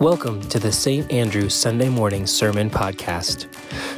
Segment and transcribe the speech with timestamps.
[0.00, 1.12] Welcome to the St.
[1.12, 3.48] Andrew Sunday Morning Sermon Podcast.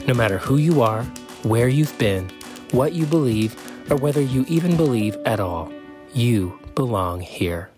[0.04, 1.04] No matter who you are,
[1.44, 2.28] where you've been,
[2.72, 3.54] what you believe,
[3.88, 5.72] or whether you even believe at all,
[6.12, 7.71] you belong here.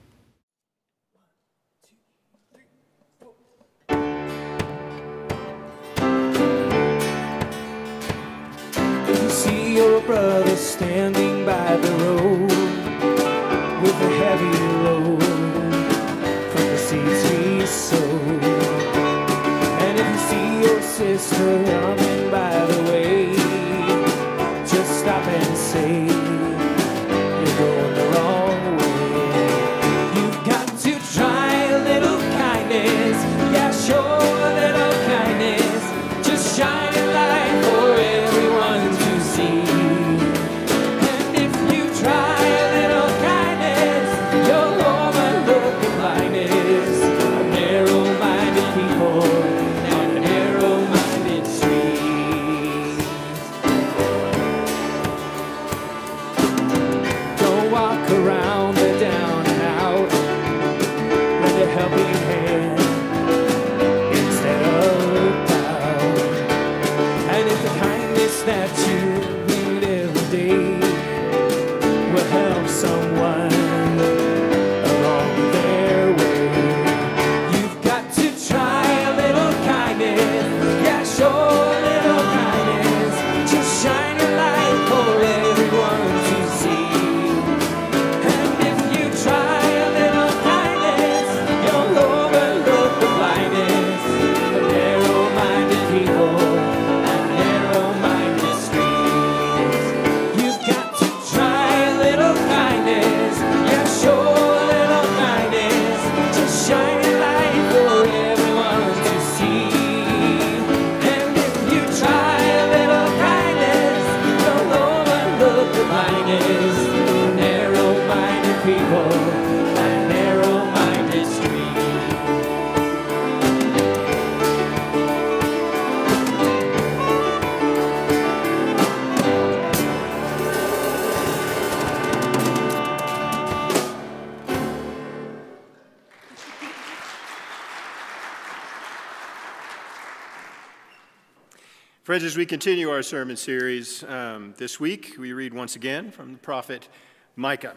[142.35, 146.39] As we continue our sermon series um, this week, we read once again from the
[146.39, 146.89] prophet
[147.37, 147.77] Micah.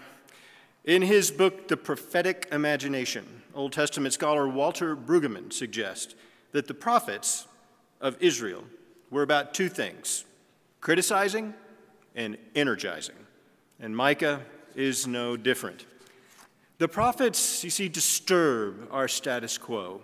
[0.84, 6.16] In his book, The Prophetic Imagination, Old Testament scholar Walter Brueggemann suggests
[6.54, 7.46] that the prophets
[8.02, 8.64] of Israel
[9.12, 10.26] were about two things
[10.82, 11.54] criticizing
[12.16, 13.28] and energizing.
[13.80, 14.42] And Micah
[14.74, 15.86] is no different.
[16.80, 20.02] The prophets, you see, disturb our status quo,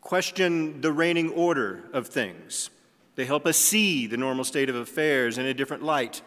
[0.00, 2.70] question the reigning order of things.
[3.20, 6.22] They help us see the normal state of affairs in a different light,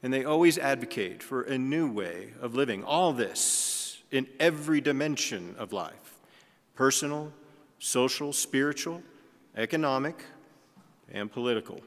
[0.00, 2.84] and they always advocate for a new way of living.
[2.84, 6.20] All this in every dimension of life
[6.76, 7.32] personal,
[7.80, 9.02] social, spiritual,
[9.56, 10.22] economic,
[11.10, 11.80] and political.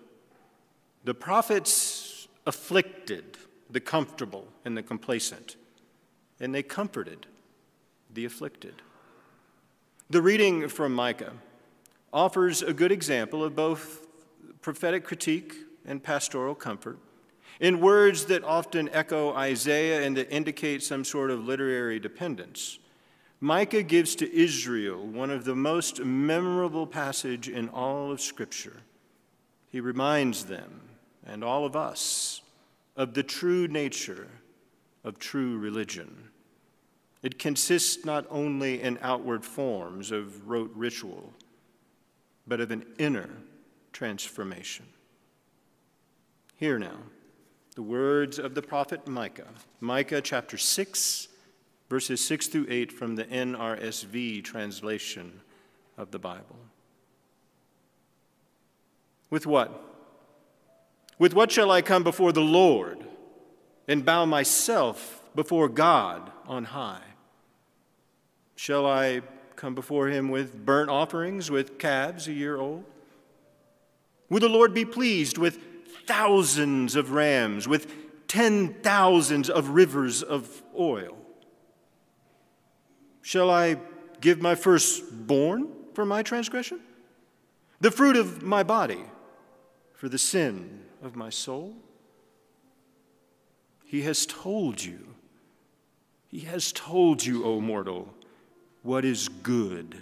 [1.05, 3.37] The prophets afflicted
[3.69, 5.55] the comfortable and the complacent,
[6.41, 7.27] and they comforted
[8.13, 8.81] the afflicted.
[10.09, 11.31] The reading from Micah
[12.11, 14.02] offers a good example of both
[14.63, 15.53] prophetic critique
[15.85, 16.97] and pastoral comfort
[17.59, 22.79] in words that often echo Isaiah and that indicate some sort of literary dependence.
[23.39, 28.81] Micah gives to Israel one of the most memorable passage in all of Scripture.
[29.69, 30.81] He reminds them
[31.25, 32.41] and all of us
[32.95, 34.27] of the true nature
[35.03, 36.29] of true religion.
[37.21, 41.33] It consists not only in outward forms of rote ritual,
[42.47, 43.29] but of an inner
[43.93, 44.85] transformation.
[46.55, 46.97] Hear now
[47.75, 49.47] the words of the prophet Micah,
[49.79, 51.27] Micah chapter 6,
[51.89, 55.41] verses 6 through 8 from the NRSV translation
[55.97, 56.57] of the Bible.
[59.29, 59.81] With what?
[61.17, 63.03] With what shall I come before the Lord
[63.87, 67.01] and bow myself before God on high?
[68.55, 69.21] Shall I
[69.55, 72.83] come before him with burnt offerings, with calves a year old?
[74.33, 75.59] Will the Lord be pleased with
[76.07, 81.15] thousands of rams, with ten thousands of rivers of oil?
[83.21, 83.77] Shall I
[84.21, 86.79] give my firstborn for my transgression?
[87.79, 89.03] The fruit of my body
[89.93, 91.75] for the sin of my soul?
[93.85, 95.13] He has told you,
[96.27, 98.11] He has told you, O mortal,
[98.81, 100.01] what is good.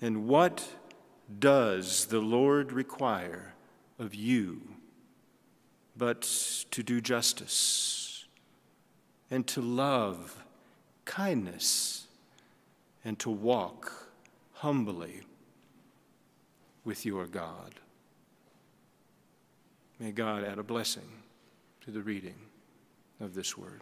[0.00, 0.68] And what
[1.38, 3.54] does the Lord require
[3.98, 4.62] of you
[5.96, 6.22] but
[6.70, 8.26] to do justice
[9.30, 10.44] and to love
[11.04, 12.06] kindness
[13.04, 14.10] and to walk
[14.54, 15.22] humbly
[16.84, 17.74] with your God?
[19.98, 21.08] May God add a blessing
[21.82, 22.36] to the reading
[23.20, 23.80] of this word.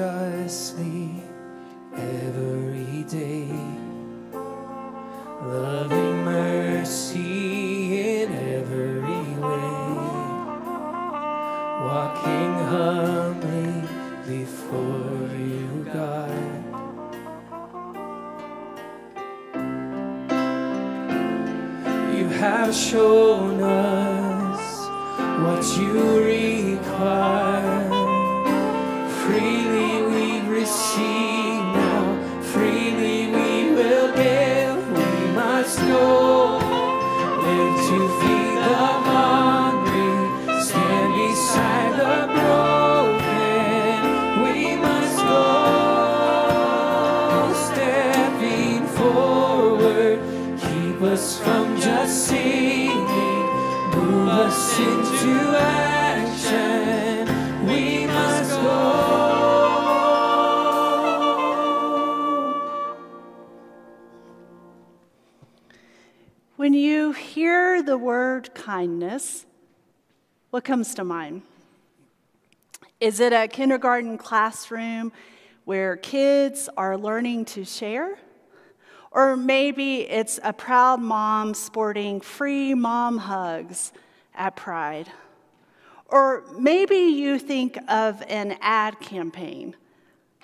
[0.00, 0.74] Act
[1.94, 3.48] every day,
[5.42, 9.70] loving mercy in every way,
[11.84, 13.74] walking humbly
[14.26, 16.46] before you, God.
[22.16, 24.88] You have shown us
[25.42, 25.92] what you
[26.22, 27.86] require.
[29.28, 29.67] Freely
[51.18, 52.96] us from just singing,
[53.94, 55.87] move us into action.
[68.68, 69.46] Kindness,
[70.50, 71.40] what comes to mind?
[73.00, 75.10] Is it a kindergarten classroom
[75.64, 78.18] where kids are learning to share?
[79.10, 83.90] Or maybe it's a proud mom sporting free mom hugs
[84.34, 85.08] at Pride.
[86.04, 89.76] Or maybe you think of an ad campaign,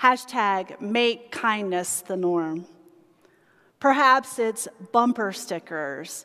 [0.00, 2.65] hashtag make kindness the norm.
[3.81, 6.25] Perhaps it's bumper stickers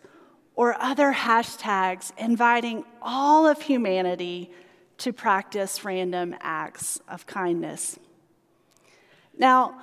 [0.60, 4.52] or other hashtags inviting all of humanity
[4.98, 7.98] to practice random acts of kindness.
[9.38, 9.80] Now,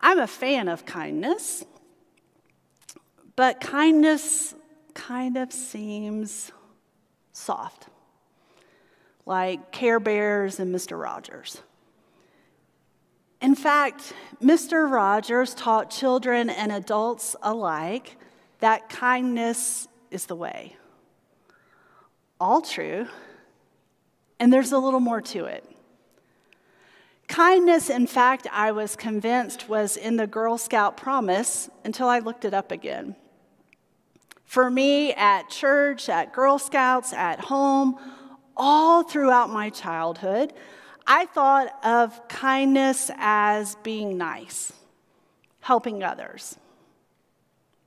[0.00, 1.64] I'm a fan of kindness,
[3.36, 4.56] but kindness
[4.94, 6.50] kind of seems
[7.32, 7.86] soft,
[9.24, 11.00] like Care Bears and Mr.
[11.00, 11.62] Rogers.
[13.40, 14.90] In fact, Mr.
[14.90, 18.16] Rogers taught children and adults alike
[18.60, 20.76] that kindness is the way.
[22.40, 23.06] All true,
[24.38, 25.64] and there's a little more to it.
[27.28, 32.44] Kindness, in fact, I was convinced was in the Girl Scout promise until I looked
[32.44, 33.16] it up again.
[34.44, 37.98] For me, at church, at Girl Scouts, at home,
[38.56, 40.52] all throughout my childhood,
[41.06, 44.72] I thought of kindness as being nice,
[45.60, 46.56] helping others.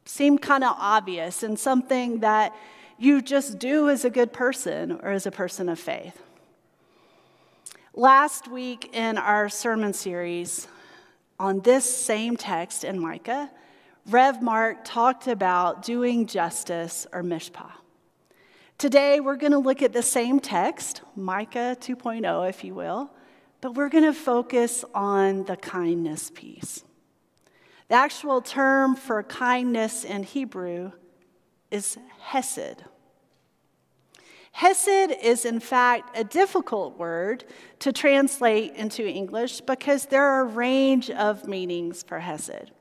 [0.10, 2.56] Seemed kind of obvious and something that
[2.98, 6.20] you just do as a good person or as a person of faith.
[7.94, 10.68] Last week in our sermon series
[11.40, 13.52] on this same text in Micah,
[14.08, 17.70] Rev Mark talked about doing justice or mishpat.
[18.80, 23.12] Today, we're going to look at the same text, Micah 2.0, if you will,
[23.62, 26.84] but we're going to focus on the kindness piece.
[27.90, 30.92] The actual term for kindness in Hebrew
[31.72, 32.84] is hesed.
[34.52, 37.46] Hesed is, in fact, a difficult word
[37.80, 42.72] to translate into English because there are a range of meanings for Hesed.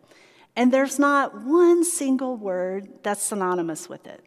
[0.57, 4.25] And there's not one single word that's synonymous with it.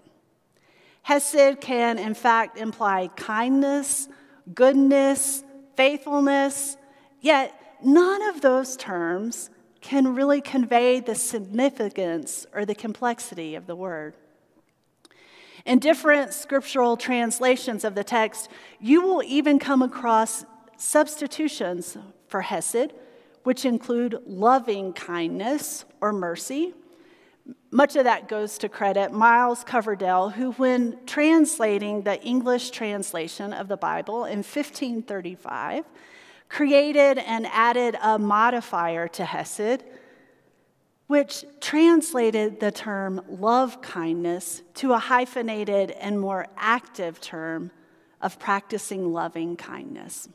[1.03, 4.07] Hesed can, in fact, imply kindness,
[4.53, 5.43] goodness,
[5.75, 6.77] faithfulness,
[7.19, 9.49] yet none of those terms
[9.81, 14.15] can really convey the significance or the complexity of the word.
[15.65, 20.45] In different scriptural translations of the text, you will even come across
[20.77, 21.97] substitutions
[22.27, 22.93] for Hesed,
[23.43, 26.73] which include loving kindness or mercy.
[27.71, 33.67] Much of that goes to credit Miles Coverdale, who, when translating the English translation of
[33.67, 35.85] the Bible in 1535,
[36.51, 39.83] created and added a modifier to Hesed
[41.07, 47.69] which translated the term love kindness to a hyphenated and more active term
[48.21, 50.29] of practicing loving kindness.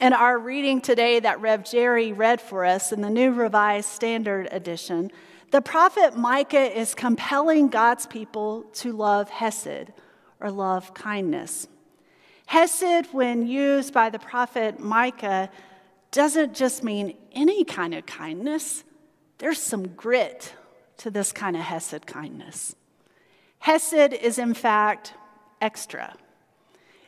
[0.00, 4.48] In our reading today that Rev Jerry read for us in the New Revised Standard
[4.50, 5.10] Edition,
[5.50, 9.92] the prophet Micah is compelling God's people to love Hesed,
[10.40, 11.68] or love kindness.
[12.46, 15.50] Hesed, when used by the prophet Micah,
[16.10, 18.84] doesn't just mean any kind of kindness,
[19.38, 20.54] there's some grit
[20.98, 22.76] to this kind of Hesed kindness.
[23.58, 25.14] Hesed is, in fact,
[25.60, 26.14] extra.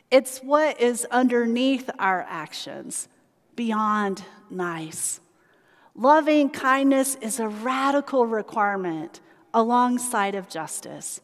[0.09, 3.07] It's what is underneath our actions,
[3.55, 5.19] beyond nice.
[5.95, 9.19] Loving kindness is a radical requirement
[9.53, 11.21] alongside of justice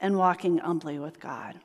[0.00, 1.58] and walking humbly with God.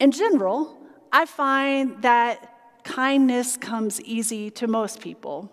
[0.00, 0.78] In general,
[1.12, 5.52] I find that kindness comes easy to most people.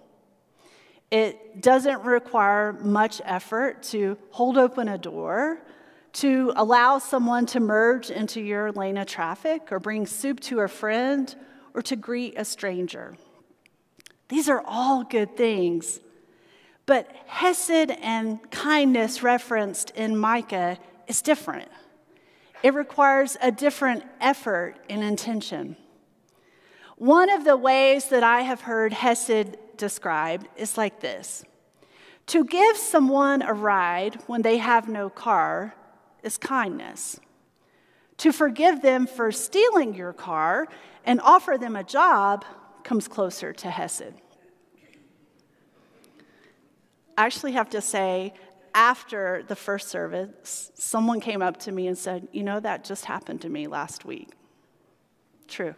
[1.12, 5.60] It doesn't require much effort to hold open a door,
[6.14, 10.68] to allow someone to merge into your lane of traffic, or bring soup to a
[10.70, 11.36] friend,
[11.74, 13.18] or to greet a stranger.
[14.30, 16.00] These are all good things.
[16.86, 21.70] But Hesed and kindness referenced in Micah is different.
[22.64, 25.78] It requires a different effort and intention.
[26.98, 31.44] One of the ways that I have heard Hesed described is like this
[32.28, 35.76] To give someone a ride when they have no car
[36.24, 37.20] is kindness.
[38.18, 40.68] To forgive them for stealing your car
[41.06, 42.44] and offer them a job
[42.84, 44.14] comes closer to Hesed.
[47.16, 48.34] I actually have to say,
[48.78, 53.06] after the first service, someone came up to me and said, You know, that just
[53.06, 54.30] happened to me last week.
[55.48, 55.74] True.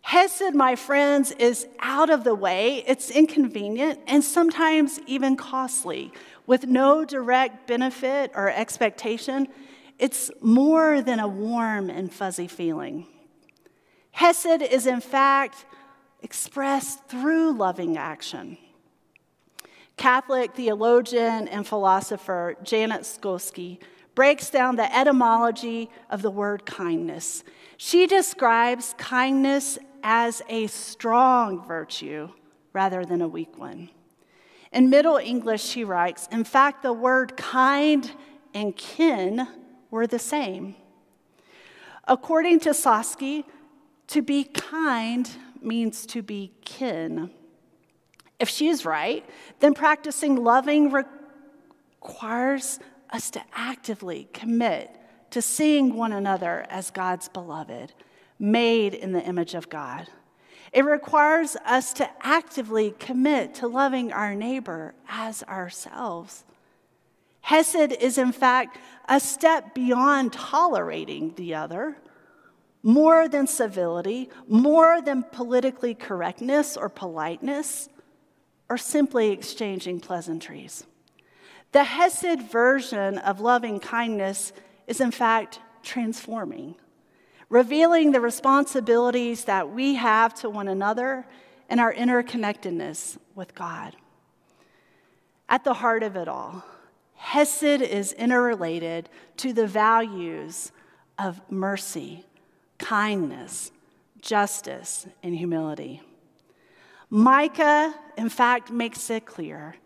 [0.00, 6.10] Hesed, my friends, is out of the way, it's inconvenient, and sometimes even costly.
[6.46, 9.46] With no direct benefit or expectation,
[9.98, 13.06] it's more than a warm and fuzzy feeling.
[14.12, 15.66] Hesed is, in fact,
[16.22, 18.56] expressed through loving action.
[19.96, 23.78] Catholic theologian and philosopher Janet Soskice
[24.14, 27.44] breaks down the etymology of the word kindness.
[27.76, 32.28] She describes kindness as a strong virtue
[32.72, 33.90] rather than a weak one.
[34.72, 38.10] In Middle English, she writes, in fact, the word kind
[38.54, 39.46] and kin
[39.90, 40.74] were the same.
[42.08, 43.44] According to Scholsky,
[44.08, 45.30] to be kind
[45.60, 47.30] means to be kin.
[48.42, 49.24] If she's right,
[49.60, 50.90] then practicing loving
[52.00, 54.90] requires us to actively commit
[55.30, 57.92] to seeing one another as God's beloved,
[58.40, 60.08] made in the image of God.
[60.72, 66.42] It requires us to actively commit to loving our neighbor as ourselves.
[67.42, 68.76] Hesed is, in fact,
[69.08, 71.96] a step beyond tolerating the other,
[72.82, 77.88] more than civility, more than politically correctness or politeness
[78.72, 80.86] or simply exchanging pleasantries.
[81.72, 84.54] The Hesed version of loving kindness
[84.86, 86.76] is, in fact, transforming,
[87.50, 91.26] revealing the responsibilities that we have to one another
[91.68, 93.94] and our interconnectedness with God.
[95.50, 96.64] At the heart of it all,
[97.16, 100.72] Hesed is interrelated to the values
[101.18, 102.24] of mercy,
[102.78, 103.70] kindness,
[104.22, 106.00] justice, and humility.
[107.14, 109.76] Micah, in fact, makes it clear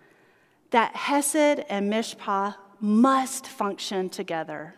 [0.71, 4.77] that Hesed and Mishpat must function together.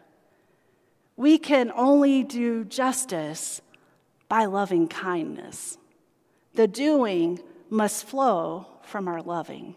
[1.14, 3.60] We can only do justice
[4.30, 5.76] by loving kindness.
[6.54, 7.38] The doing
[7.68, 9.74] must flow from our loving.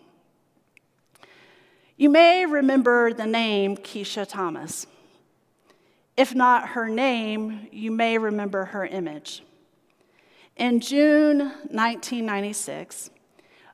[1.98, 4.88] You may remember the name Keshia Thomas.
[6.16, 9.44] If not her name, you may remember her image.
[10.62, 13.10] In June 1996,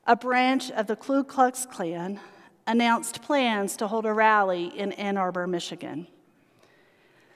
[0.06, 2.18] a branch of the Ku Klux Klan
[2.66, 6.08] announced plans to hold a rally in Ann Arbor, Michigan.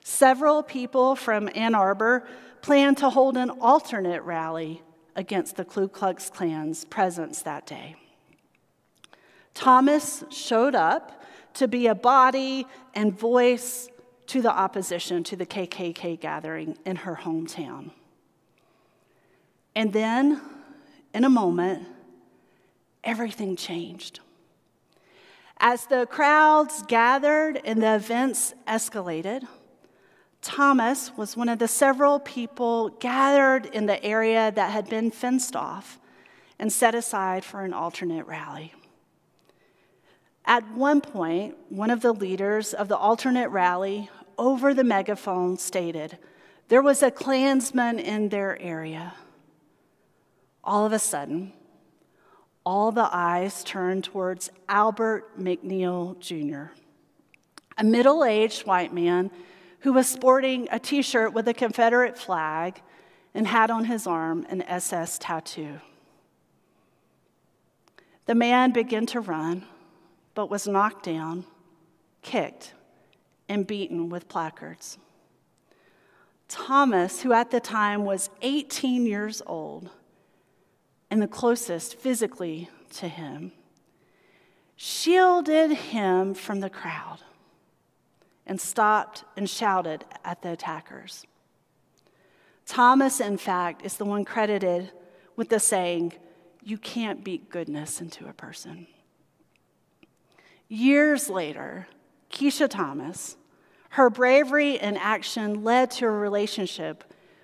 [0.05, 2.25] Several people from Ann Arbor
[2.61, 4.83] planned to hold an alternate rally
[5.17, 7.97] against the Ku Klux Klan's presence that day.
[9.53, 12.65] Thomas showed up to be a body
[12.95, 13.89] and voice
[14.27, 17.91] to the opposition to the KKK gathering in her hometown.
[19.75, 20.41] And then,
[21.13, 21.87] in a moment,
[23.03, 24.19] everything changed.
[25.57, 29.47] As the crowds gathered and the events escalated,
[30.41, 35.55] Thomas was one of the several people gathered in the area that had been fenced
[35.55, 35.99] off
[36.57, 38.73] and set aside for an alternate rally.
[40.45, 46.17] At one point, one of the leaders of the alternate rally over the megaphone stated,
[46.69, 49.13] There was a Klansman in their area.
[50.63, 51.53] All of a sudden,
[52.65, 56.73] all the eyes turned towards Albert McNeil Jr.,
[57.77, 59.31] a middle aged white man
[59.79, 62.81] who was sporting a t shirt with a Confederate flag
[63.33, 65.79] and had on his arm an SS tattoo.
[68.25, 69.65] The man began to run,
[70.35, 71.45] but was knocked down,
[72.21, 72.73] kicked,
[73.49, 74.99] and beaten with placards.
[76.47, 79.89] Thomas, who at the time was 18 years old
[81.11, 83.51] and the closest physically to him,
[84.77, 87.19] shielded him from the crowd
[88.47, 91.25] and stopped and shouted at the attackers.
[92.65, 94.91] Thomas, in fact, is the one credited
[95.35, 96.13] with the saying,
[96.63, 98.87] You can't beat goodness into a person.
[100.69, 101.87] Years later,
[102.31, 103.35] Keshia Thomas,
[103.89, 107.03] her bravery and action led to a relationship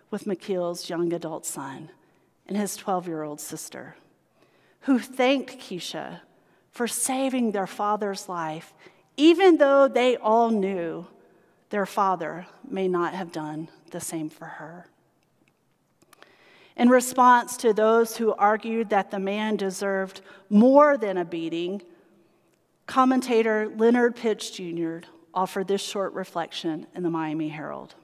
[0.10, 1.90] with McKeel's young adult son
[2.48, 3.96] and his 12 year old sister,
[4.82, 6.22] who thanked Keshia
[6.72, 8.74] for saving their father's life,
[9.18, 11.08] even though they all knew
[11.70, 14.88] their father may not have done the same for her.
[16.76, 21.82] In response to those who argued that the man deserved more than a beating,
[22.86, 25.00] commentator Leonard Pitts Jr.
[25.34, 27.96] offered this short reflection in the Miami Herald.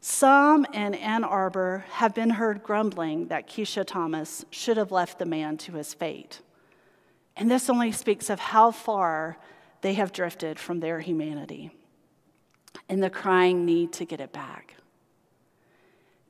[0.00, 5.26] Some in Ann Arbor have been heard grumbling that Keshia Thomas should have left the
[5.26, 6.40] man to his fate.
[7.36, 9.36] And this only speaks of how far
[9.82, 11.70] they have drifted from their humanity
[12.88, 14.74] and the crying need to get it back.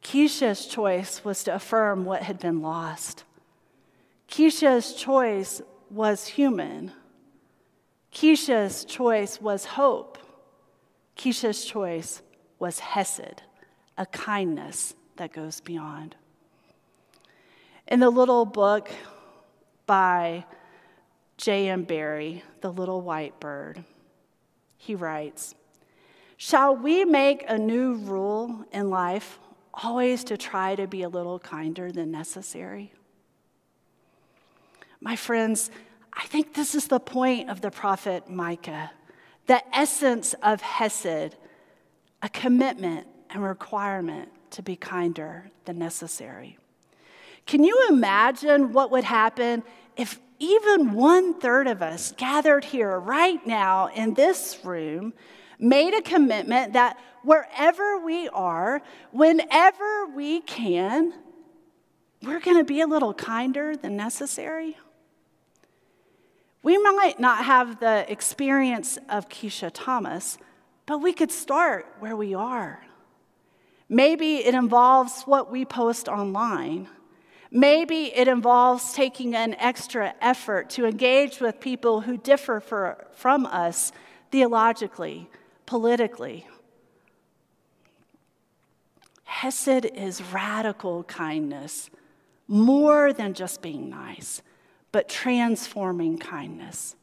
[0.03, 3.25] Keshia's choice was to affirm what had been lost.
[4.29, 5.61] Keshia's choice
[5.91, 6.93] was human.
[8.13, 10.19] Keshia's choice was hope.
[11.17, 12.23] Keshia's choice
[12.59, 13.43] was Hesed,
[14.01, 16.17] a kindness that goes beyond.
[17.87, 18.89] In the little book
[19.85, 20.47] by
[21.37, 21.85] J.M.
[21.85, 23.85] Barrie, The Little White Bird,
[24.79, 25.55] he writes
[26.39, 29.39] Shall we make a new rule in life
[29.75, 32.95] always to try to be a little kinder than necessary?
[34.99, 35.71] My friends,
[36.15, 38.93] I think this is the point of the prophet Micah,
[39.47, 41.37] the essence of Hesed,
[42.23, 46.59] a commitment and requirement to be kinder than necessary.
[47.47, 49.63] Can you imagine what would happen
[49.97, 55.13] if even one third of us gathered here right now in this room
[55.59, 61.13] made a commitment that wherever we are, whenever we can,
[62.23, 64.77] we're going to be a little kinder than necessary.
[66.63, 70.39] We might not have the experience of Keshia Thomas,
[70.87, 72.81] but we could start where we are.
[73.93, 76.89] Maybe it involves what we post online.
[77.51, 83.47] Maybe it involves taking an extra effort to engage with people who differ for, from
[83.47, 83.91] us
[84.31, 85.29] theologically,
[85.67, 86.47] politically.
[89.25, 91.91] Hesed is radical kindness,
[92.47, 94.41] more than just being nice,
[94.93, 96.95] but transforming kindness.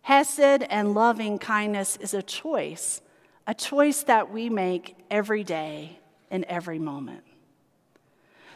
[0.00, 3.02] Hesed and loving kindness is a choice,
[3.46, 5.98] a choice that we make every day
[6.30, 7.24] in every moment.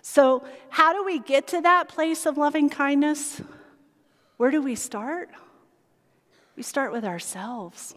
[0.02, 3.40] So, how do we get to that place of loving kindness?
[4.36, 5.30] Where do we start?
[6.56, 7.94] We start with ourselves.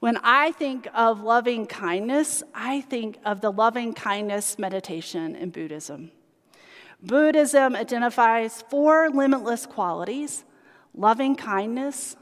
[0.00, 6.10] When I think of loving kindness, I think of the loving kindness meditation in Buddhism.
[7.02, 10.44] Buddhism identifies four limitless qualities
[10.94, 12.16] loving kindness,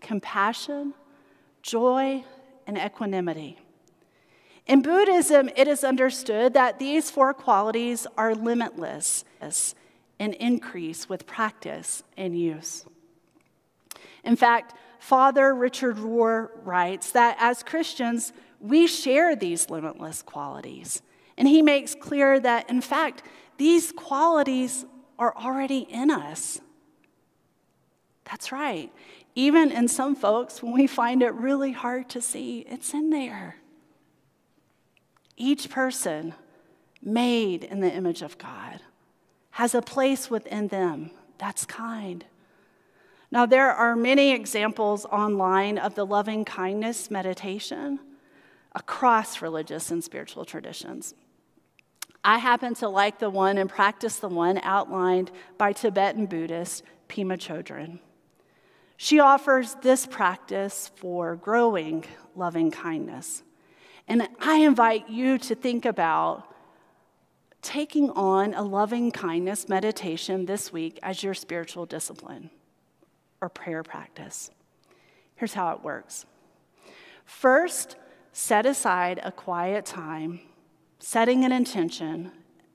[0.00, 0.94] compassion,
[1.60, 2.24] joy,
[2.66, 3.58] and equanimity.
[4.66, 9.24] In Buddhism, it is understood that these four qualities are limitless
[10.18, 12.86] and increase with practice and use.
[14.24, 21.02] In fact, Father Richard Rohr writes that as Christians, we share these limitless qualities.
[21.36, 23.22] And he makes clear that, in fact,
[23.58, 24.86] these qualities
[25.18, 26.58] are already in us.
[28.24, 28.90] That's right.
[29.34, 33.56] Even in some folks, when we find it really hard to see, it's in there.
[35.36, 36.34] Each person
[37.02, 38.80] made in the image of God
[39.52, 42.24] has a place within them that's kind.
[43.30, 47.98] Now, there are many examples online of the loving kindness meditation
[48.74, 51.14] across religious and spiritual traditions.
[52.22, 57.36] I happen to like the one and practice the one outlined by Tibetan Buddhist Pema
[57.36, 57.98] Chodron.
[58.96, 62.04] She offers this practice for growing
[62.34, 63.42] loving kindness.
[64.06, 66.54] And I invite you to think about
[67.62, 72.50] taking on a loving kindness meditation this week as your spiritual discipline
[73.40, 74.50] or prayer practice.
[75.36, 76.26] Here's how it works
[77.24, 77.96] first,
[78.32, 80.40] set aside a quiet time,
[80.98, 82.30] setting an intention,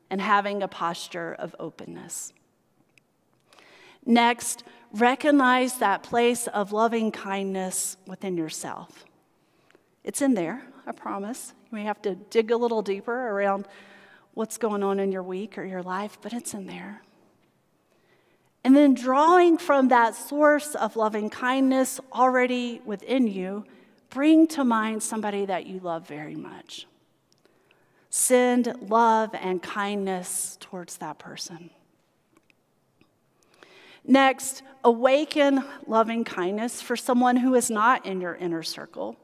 [0.09, 2.33] and having a posture of openness.
[4.05, 9.05] Next, recognize that place of loving kindness within yourself.
[10.03, 11.53] It's in there, I promise.
[11.71, 13.67] You may have to dig a little deeper around
[14.33, 17.01] what's going on in your week or your life, but it's in there.
[18.63, 23.65] And then drawing from that source of loving kindness already within you,
[24.09, 26.87] bring to mind somebody that you love very much.
[28.09, 31.69] Send love and kindness towards that person.
[34.09, 39.15] Next, awaken loving kindness for someone who is not in your inner circle,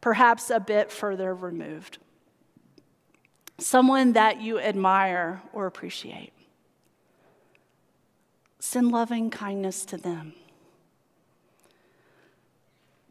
[0.00, 1.98] perhaps a bit further removed.
[3.58, 6.32] Someone that you admire or appreciate.
[8.60, 10.34] Send loving kindness to them.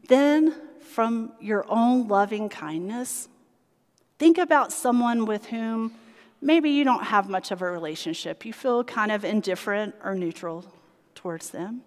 [0.08, 3.28] Then, from your own loving kindness,
[4.18, 5.92] think about someone with whom
[6.40, 8.46] maybe you don't have much of a relationship.
[8.46, 10.64] You feel kind of indifferent or neutral
[11.18, 11.82] towards them.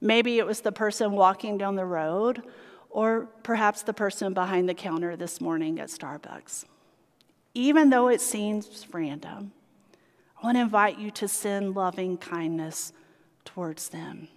[0.00, 2.42] Maybe it was the person walking down the road,
[2.90, 6.64] or perhaps the person behind the counter this morning at Starbucks.
[7.54, 9.52] Even though it seems random,
[10.42, 12.92] I want to invite you to send loving kindness
[13.44, 14.28] towards them.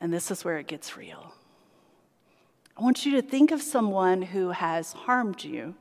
[0.00, 1.34] And this is where it gets real.
[2.76, 5.74] I want you to think of someone who has harmed you,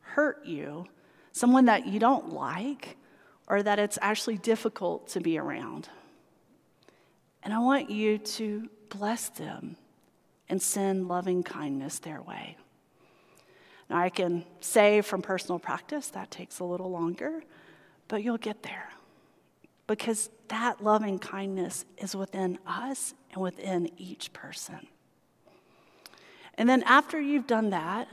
[0.00, 0.86] hurt you,
[1.32, 2.96] someone that you don't like,
[3.48, 5.88] or that it's actually difficult to be around.
[7.42, 9.76] And I want you to bless them
[10.48, 12.56] and send loving kindness their way.
[13.88, 17.42] Now, I can say from personal practice that takes a little longer,
[18.06, 18.90] but you'll get there
[19.86, 24.86] because that loving kindness is within us and within each person.
[26.58, 28.08] And then after you've done that,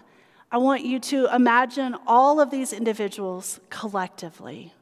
[0.51, 4.73] I want you to imagine all of these individuals collectively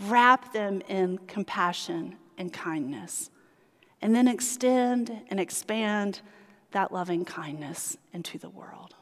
[0.00, 3.30] wrap them in compassion and kindness,
[4.00, 6.20] and then extend and expand
[6.70, 8.94] that loving kindness into the world.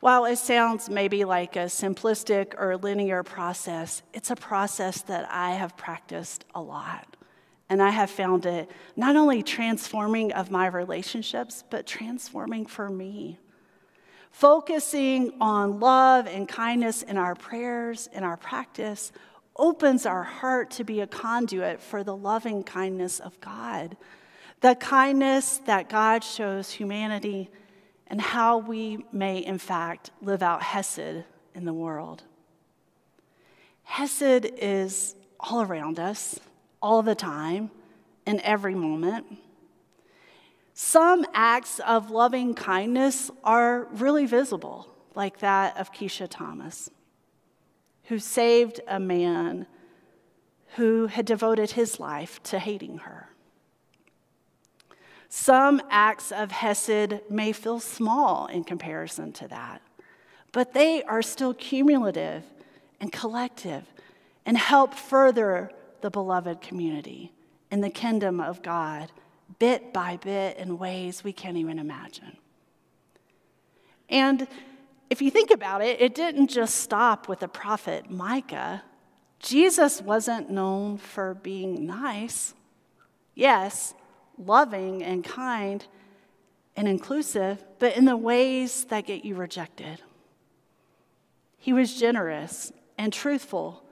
[0.00, 5.52] While it sounds maybe like a simplistic or linear process, it's a process that I
[5.52, 7.16] have practiced a lot.
[7.70, 13.38] And I have found it not only transforming of my relationships, but transforming for me.
[14.34, 19.12] Focusing on love and kindness in our prayers, in our practice,
[19.54, 23.96] opens our heart to be a conduit for the loving kindness of God.
[24.60, 27.48] The kindness that God shows humanity
[28.08, 31.22] and how we may, in fact, live out Hesed
[31.54, 32.24] in the world.
[33.84, 36.40] Hesed is all around us,
[36.82, 37.70] all the time,
[38.26, 39.26] in every moment.
[40.76, 46.90] Some acts of loving kindness are really visible, like that of Keshia Thomas,
[48.04, 49.68] who saved a man
[50.74, 53.28] who had devoted his life to hating her.
[55.28, 59.80] Some acts of Hesed may feel small in comparison to that,
[60.50, 62.42] but they are still cumulative
[63.00, 63.84] and collective
[64.44, 67.32] and help further the beloved community
[67.70, 69.12] in the kingdom of God
[69.58, 72.36] bit by bit in ways we can't even imagine.
[74.08, 74.46] And
[75.10, 78.82] if you think about it, it didn't just stop with the prophet Micah.
[79.38, 82.54] Jesus wasn't known for being nice.
[83.34, 83.94] Yes,
[84.38, 85.86] loving and kind
[86.76, 90.00] and inclusive, but in the ways that get you rejected.
[91.58, 93.84] He was generous and truthful,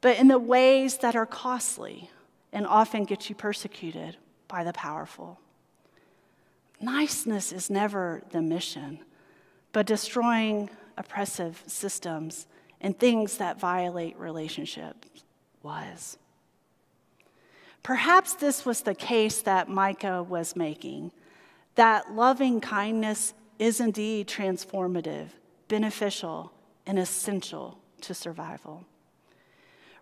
[0.00, 2.10] but in the ways that are costly
[2.52, 4.16] and often get you persecuted
[4.48, 5.40] by the powerful.
[6.80, 9.00] Niceness is never the mission,
[9.72, 12.46] but destroying oppressive systems
[12.80, 15.24] and things that violate relationships
[15.62, 16.18] was.
[17.82, 21.12] Perhaps this was the case that Micah was making
[21.76, 25.28] that loving kindness is indeed transformative,
[25.68, 26.52] beneficial,
[26.86, 28.84] and essential to survival.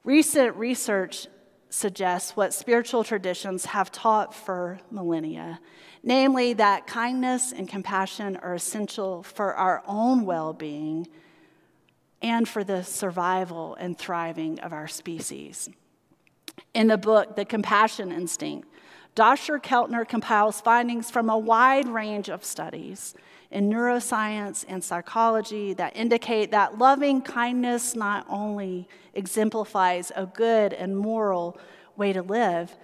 [0.03, 1.27] Recent research
[1.75, 5.61] suggests what spiritual traditions have taught for millennia
[6.05, 11.09] namely, that kindness and compassion are essential for our own well being
[12.23, 15.69] and for the survival and thriving of our species.
[16.73, 18.69] In the book, The Compassion Instinct,
[19.15, 19.59] Dr.
[19.59, 23.15] Keltner compiles findings from a wide range of studies
[23.51, 30.97] in neuroscience and psychology that indicate that loving kindness not only exemplifies a good and
[30.97, 31.59] moral
[31.97, 32.77] way to live,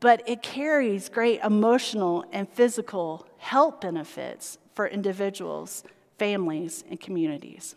[0.00, 5.84] but it carries great emotional and physical health benefits for individuals,
[6.18, 7.76] families, and communities.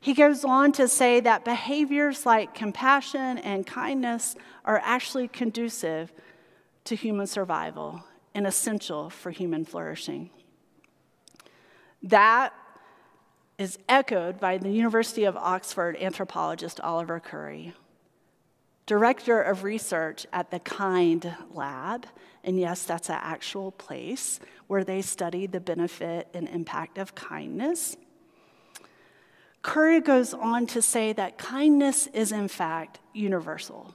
[0.00, 6.12] He goes on to say that behaviors like compassion and kindness are actually conducive
[6.84, 8.04] to human survival
[8.34, 10.30] and essential for human flourishing.
[12.04, 12.52] That
[13.56, 17.72] is echoed by the University of Oxford anthropologist Oliver Curry,
[18.84, 22.06] director of research at the KIND Lab.
[22.42, 27.96] And yes, that's an actual place where they study the benefit and impact of kindness.
[29.62, 33.94] Curry goes on to say that kindness is, in fact, universal.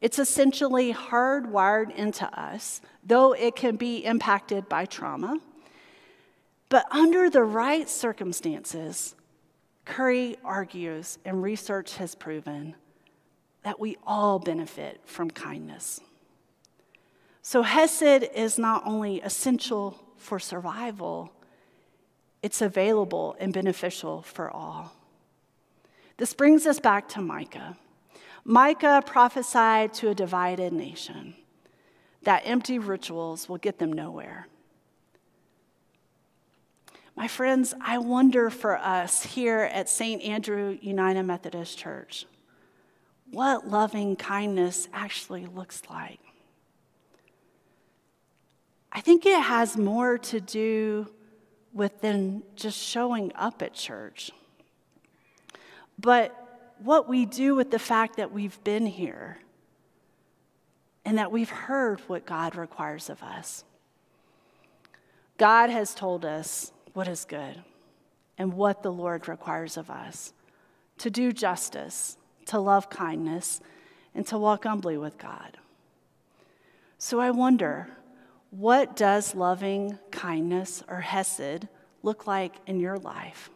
[0.00, 5.38] It's essentially hardwired into us, though it can be impacted by trauma.
[6.68, 9.14] But under the right circumstances,
[9.84, 12.74] Curry argues, and research has proven,
[13.62, 16.00] that we all benefit from kindness.
[17.42, 21.32] So, Hesed is not only essential for survival,
[22.42, 24.92] it's available and beneficial for all.
[26.16, 27.76] This brings us back to Micah.
[28.44, 31.34] Micah prophesied to a divided nation
[32.22, 34.48] that empty rituals will get them nowhere.
[37.16, 40.22] My friends, I wonder for us here at St.
[40.22, 42.26] Andrew United Methodist Church
[43.30, 46.20] what loving kindness actually looks like.
[48.92, 51.08] I think it has more to do
[51.72, 54.30] with than just showing up at church.
[55.98, 56.34] But
[56.78, 59.38] what we do with the fact that we've been here
[61.04, 63.64] and that we've heard what God requires of us.
[65.36, 67.62] God has told us what is good
[68.38, 70.32] and what the Lord requires of us
[70.96, 73.60] to do justice, to love kindness,
[74.14, 75.58] and to walk humbly with God.
[76.96, 77.86] So I wonder,
[78.48, 81.68] what does loving kindness or Hesed
[82.02, 83.50] look like in your life?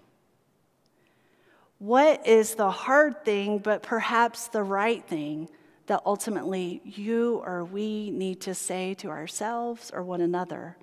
[1.79, 5.49] What is the hard thing, but perhaps the right thing
[5.87, 10.77] that ultimately you or we need to say to ourselves or one another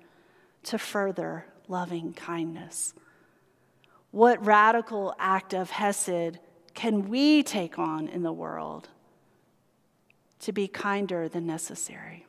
[0.64, 2.94] to further loving kindness?
[4.10, 6.38] What radical act of Hesed
[6.74, 8.88] can we take on in the world
[10.40, 12.26] to be kinder than necessary?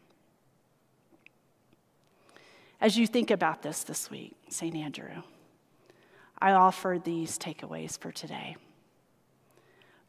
[2.82, 4.76] As you think about this this week, St.
[4.76, 5.24] Andrew,
[6.42, 8.56] I offer these takeaways for today.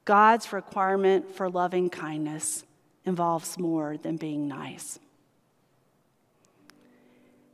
[0.04, 2.64] God's requirement for loving kindness
[3.04, 4.98] involves more than being nice.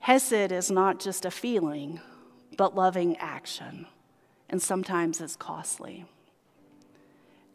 [0.06, 2.00] Hesed is not just a feeling,
[2.56, 3.88] but loving action,
[4.48, 6.04] and sometimes it's costly.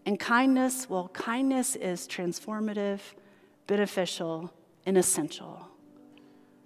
[0.06, 3.00] And kindness, well, kindness is transformative,
[3.68, 4.52] beneficial,
[4.86, 5.66] and essential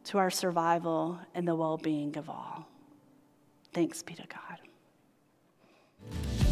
[0.05, 2.67] to our survival and the well being of all.
[3.71, 4.57] Thanks be to God.